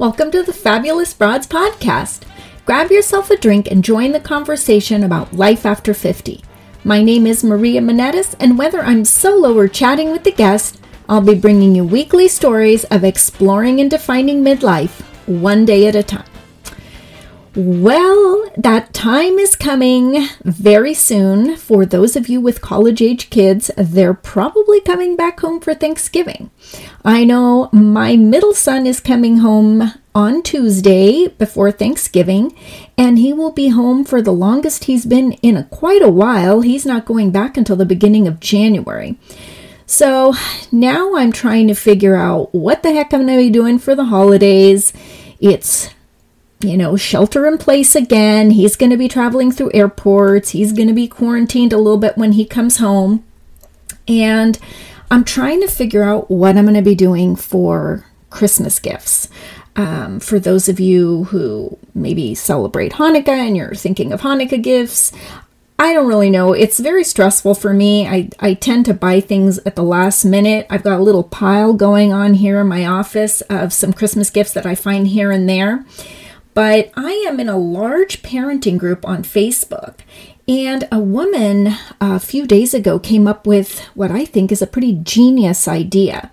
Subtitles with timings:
[0.00, 2.22] Welcome to the Fabulous Broads podcast.
[2.64, 6.42] Grab yourself a drink and join the conversation about life after 50.
[6.84, 11.20] My name is Maria Monetis, and whether I'm solo or chatting with the guest, I'll
[11.20, 16.29] be bringing you weekly stories of exploring and defining midlife one day at a time.
[17.56, 21.56] Well, that time is coming very soon.
[21.56, 26.52] For those of you with college age kids, they're probably coming back home for Thanksgiving.
[27.04, 32.54] I know my middle son is coming home on Tuesday before Thanksgiving,
[32.96, 36.60] and he will be home for the longest he's been in a, quite a while.
[36.60, 39.18] He's not going back until the beginning of January.
[39.86, 40.34] So
[40.70, 43.96] now I'm trying to figure out what the heck I'm going to be doing for
[43.96, 44.92] the holidays.
[45.40, 45.90] It's
[46.60, 48.50] you know, shelter in place again.
[48.50, 50.50] He's going to be traveling through airports.
[50.50, 53.24] He's going to be quarantined a little bit when he comes home.
[54.06, 54.58] And
[55.10, 59.28] I'm trying to figure out what I'm going to be doing for Christmas gifts.
[59.76, 65.12] Um, for those of you who maybe celebrate Hanukkah and you're thinking of Hanukkah gifts,
[65.78, 66.52] I don't really know.
[66.52, 68.06] It's very stressful for me.
[68.06, 70.66] I, I tend to buy things at the last minute.
[70.68, 74.52] I've got a little pile going on here in my office of some Christmas gifts
[74.52, 75.86] that I find here and there.
[76.54, 80.00] But I am in a large parenting group on Facebook,
[80.48, 84.66] and a woman a few days ago came up with what I think is a
[84.66, 86.32] pretty genius idea.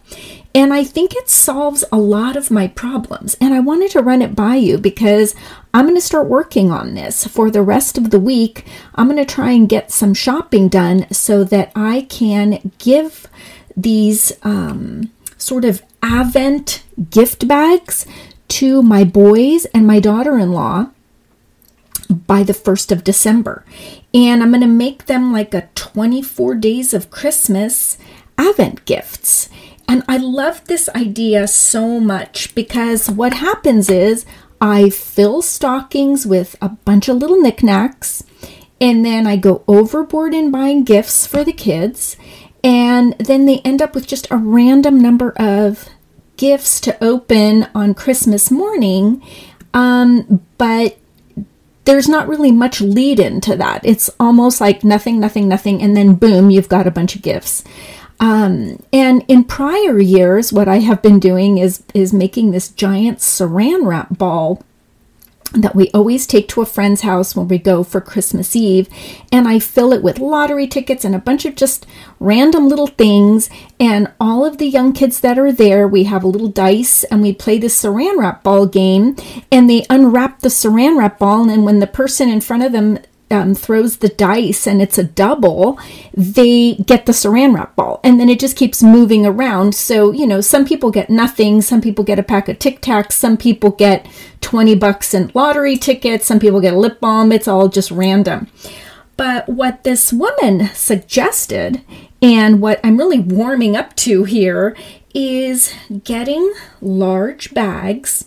[0.56, 3.36] And I think it solves a lot of my problems.
[3.40, 5.36] And I wanted to run it by you because
[5.72, 8.66] I'm going to start working on this for the rest of the week.
[8.96, 13.28] I'm going to try and get some shopping done so that I can give
[13.76, 18.08] these um, sort of Advent gift bags
[18.50, 20.92] to my boys and my daughter in law
[22.10, 23.66] by the 1st of December.
[24.14, 27.98] And I'm going to make them like a 24 days of Christmas
[28.38, 29.50] Advent gifts.
[29.88, 34.26] And I love this idea so much because what happens is
[34.60, 38.24] I fill stockings with a bunch of little knickknacks,
[38.82, 42.18] and then I go overboard in buying gifts for the kids,
[42.64, 45.90] and then they end up with just a random number of
[46.38, 49.22] gifts to open on Christmas morning,
[49.74, 50.98] um, but
[51.86, 53.82] there's not really much lead into that.
[53.84, 57.64] It's almost like nothing, nothing, nothing, and then boom, you've got a bunch of gifts.
[58.20, 63.20] Um, and in prior years, what I have been doing is is making this giant
[63.20, 64.64] saran wrap ball
[65.54, 68.90] that we always take to a friend's house when we go for Christmas Eve.
[69.32, 71.86] And I fill it with lottery tickets and a bunch of just
[72.20, 73.50] random little things.
[73.80, 77.22] And all of the young kids that are there, we have a little dice and
[77.22, 79.16] we play the saran wrap ball game.
[79.52, 81.50] And they unwrap the saran wrap ball.
[81.50, 83.00] And when the person in front of them
[83.30, 85.80] um, throws the dice and it's a double,
[86.14, 88.00] they get the saran wrap ball.
[88.04, 89.76] And then it just keeps moving around.
[89.76, 91.62] So, you know, some people get nothing.
[91.62, 93.14] Some people get a pack of Tic Tacs.
[93.14, 94.08] Some people get
[94.42, 96.26] 20 bucks in lottery tickets.
[96.26, 97.32] Some people get a lip balm.
[97.32, 98.48] It's all just random.
[99.18, 101.82] But what this woman suggested,
[102.22, 104.78] and what I'm really warming up to here,
[105.14, 105.74] is
[106.04, 108.26] getting large bags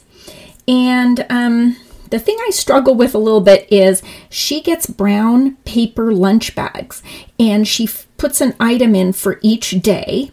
[0.66, 1.76] and, um,
[2.10, 7.02] the thing I struggle with a little bit is she gets brown paper lunch bags
[7.38, 10.32] and she f- puts an item in for each day.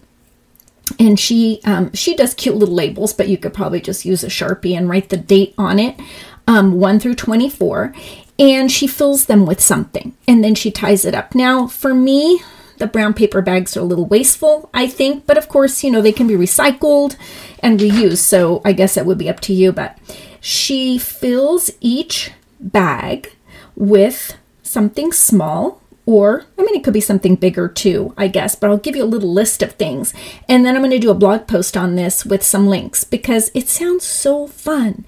[1.00, 4.28] And she um, she does cute little labels, but you could probably just use a
[4.28, 6.00] sharpie and write the date on it,
[6.48, 7.94] um, one through twenty four,
[8.40, 11.36] and she fills them with something, and then she ties it up.
[11.36, 12.42] Now, for me,
[12.78, 16.02] the brown paper bags are a little wasteful, I think, but of course, you know,
[16.02, 17.18] they can be recycled
[17.60, 19.74] and reused, so I guess that would be up to you.
[19.74, 19.98] But
[20.42, 23.34] she fills each bag
[23.76, 28.70] with something small or I mean, it could be something bigger too, I guess, but
[28.70, 30.14] I'll give you a little list of things.
[30.48, 33.52] And then I'm going to do a blog post on this with some links because
[33.54, 35.06] it sounds so fun.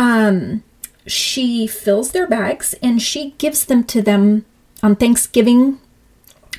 [0.00, 0.64] Um,
[1.06, 4.44] she fills their bags and she gives them to them
[4.82, 5.78] on Thanksgiving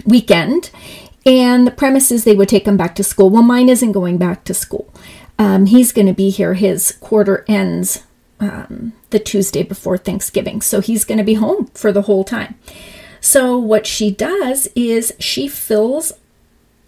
[0.05, 0.71] weekend.
[1.25, 3.29] And the premise is they would take them back to school.
[3.29, 4.93] Well, mine isn't going back to school.
[5.37, 6.53] Um, he's going to be here.
[6.53, 8.03] His quarter ends
[8.39, 10.61] um, the Tuesday before Thanksgiving.
[10.61, 12.55] So he's going to be home for the whole time.
[13.21, 16.13] So what she does is she fills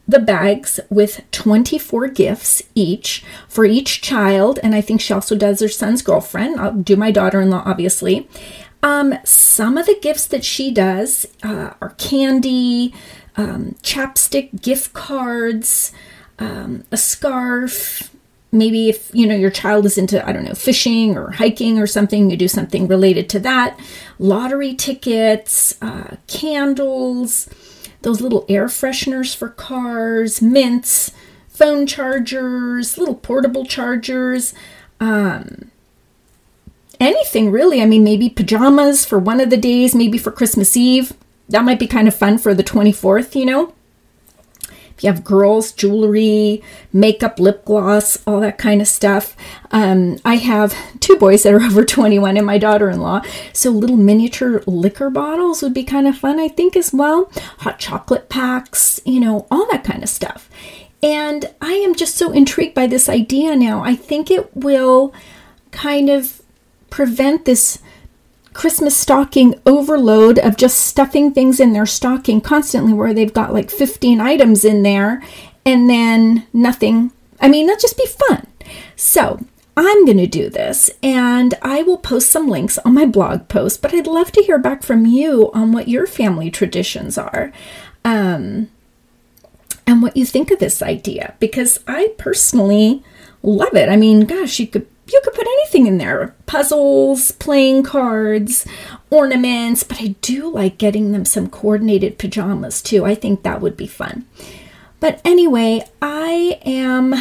[0.07, 4.59] the bags with 24 gifts each for each child.
[4.62, 6.59] And I think she also does her son's girlfriend.
[6.59, 8.27] I'll do my daughter in law, obviously.
[8.83, 12.94] Um, some of the gifts that she does uh, are candy,
[13.36, 15.91] um, chapstick gift cards,
[16.38, 18.14] um, a scarf,
[18.57, 21.87] maybe if you know your child is into i don't know fishing or hiking or
[21.87, 23.79] something you do something related to that
[24.19, 27.49] lottery tickets uh, candles
[28.01, 31.11] those little air fresheners for cars mints
[31.47, 34.53] phone chargers little portable chargers
[34.99, 35.69] um,
[36.99, 37.81] anything really.
[37.81, 41.13] I mean, maybe pajamas for one of the days, maybe for Christmas Eve.
[41.49, 43.75] That might be kind of fun for the 24th, you know?
[44.95, 46.63] If you have girls, jewelry,
[46.94, 49.36] makeup, lip gloss, all that kind of stuff.
[49.71, 53.21] Um, I have two boys that are over 21 and my daughter in law.
[53.51, 57.30] So little miniature liquor bottles would be kind of fun, I think, as well.
[57.59, 60.50] Hot chocolate packs, you know, all that kind of stuff.
[61.03, 63.83] And I am just so intrigued by this idea now.
[63.83, 65.13] I think it will
[65.71, 66.41] kind of
[66.89, 67.80] prevent this
[68.55, 73.69] Christmas stocking overload of just stuffing things in their stocking constantly, where they've got like
[73.69, 75.21] 15 items in there
[75.65, 77.11] and then nothing.
[77.41, 78.47] I mean, that'd just be fun.
[78.95, 79.45] So,
[79.77, 83.81] I'm going to do this and I will post some links on my blog post,
[83.81, 87.51] but I'd love to hear back from you on what your family traditions are
[88.05, 88.69] um,
[89.85, 93.03] and what you think of this idea because I personally
[93.43, 93.89] love it.
[93.89, 98.65] I mean, gosh, you could you could put anything in there puzzles, playing cards,
[99.09, 103.05] ornaments, but I do like getting them some coordinated pajamas too.
[103.05, 104.25] I think that would be fun.
[104.99, 107.15] But anyway, I am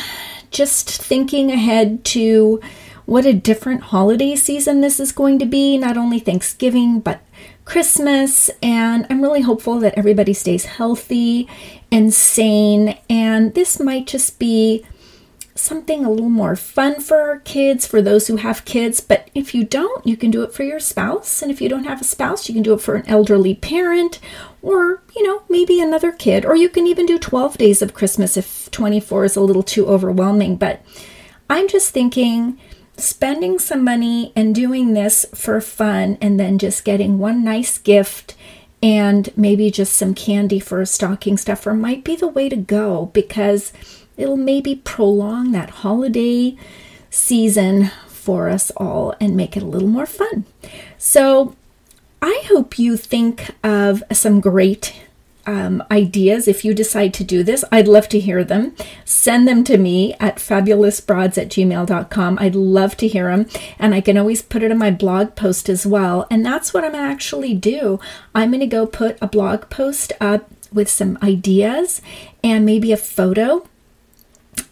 [0.51, 2.61] just thinking ahead to
[3.07, 5.77] what a different holiday season this is going to be.
[5.77, 7.21] Not only Thanksgiving, but
[7.65, 8.51] Christmas.
[8.63, 11.49] And I'm really hopeful that everybody stays healthy
[11.91, 12.99] and sane.
[13.11, 14.87] And this might just be
[15.55, 19.01] something a little more fun for our kids, for those who have kids.
[19.01, 21.43] But if you don't, you can do it for your spouse.
[21.43, 24.19] And if you don't have a spouse, you can do it for an elderly parent
[24.63, 26.45] or, you know, maybe another kid.
[26.45, 29.87] Or you can even do 12 days of Christmas if 24 is a little too
[29.87, 30.57] overwhelming.
[30.57, 30.83] But
[31.49, 32.59] I'm just thinking
[32.97, 38.37] spending some money and doing this for fun and then just getting one nice gift
[38.83, 43.07] and maybe just some candy for a stocking stuffer might be the way to go
[43.07, 43.73] because
[44.17, 46.57] It'll maybe prolong that holiday
[47.11, 50.45] season for us all and make it a little more fun.
[50.99, 51.55] So,
[52.23, 54.95] I hope you think of some great
[55.47, 57.65] um, ideas if you decide to do this.
[57.71, 58.75] I'd love to hear them.
[59.05, 62.39] Send them to me at fabulousbroads at gmail.com.
[62.41, 63.47] I'd love to hear them.
[63.79, 66.27] And I can always put it in my blog post as well.
[66.31, 68.01] And that's what I'm actually do.
[68.35, 72.01] I'm going to go put a blog post up with some ideas
[72.43, 73.67] and maybe a photo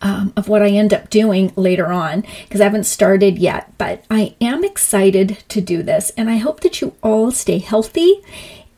[0.02, 3.72] um, of what I end up doing later on because I haven't started yet.
[3.78, 8.22] But I am excited to do this, and I hope that you all stay healthy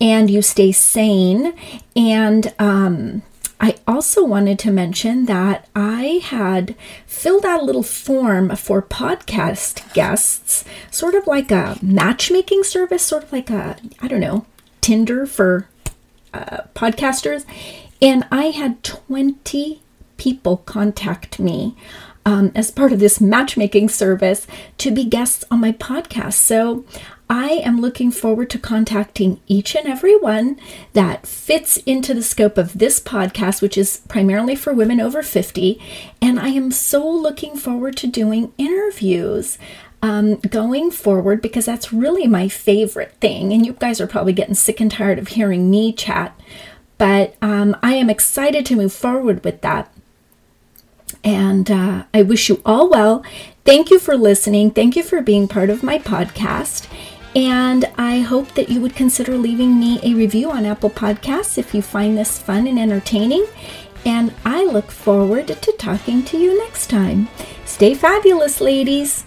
[0.00, 1.54] and you stay sane.
[1.96, 3.22] And um,
[3.60, 6.74] I also wanted to mention that I had
[7.06, 13.24] filled out a little form for podcast guests, sort of like a matchmaking service, sort
[13.24, 14.44] of like a, I don't know,
[14.80, 15.68] Tinder for
[16.34, 17.46] uh, podcasters.
[18.02, 19.80] And I had 20
[20.16, 21.76] people contact me
[22.26, 24.46] um, as part of this matchmaking service
[24.78, 26.34] to be guests on my podcast.
[26.34, 26.84] So
[27.28, 30.58] I am looking forward to contacting each and every one
[30.92, 35.80] that fits into the scope of this podcast, which is primarily for women over 50.
[36.20, 39.58] And I am so looking forward to doing interviews.
[40.02, 43.54] Um, going forward because that's really my favorite thing.
[43.54, 46.38] And you guys are probably getting sick and tired of hearing me chat,
[46.98, 49.90] but um, I am excited to move forward with that.
[51.24, 53.24] And uh, I wish you all well.
[53.64, 54.70] Thank you for listening.
[54.70, 56.86] Thank you for being part of my podcast.
[57.34, 61.74] And I hope that you would consider leaving me a review on Apple Podcasts if
[61.74, 63.46] you find this fun and entertaining.
[64.06, 67.28] And I look forward to talking to you next time.
[67.64, 69.24] Stay fabulous, ladies.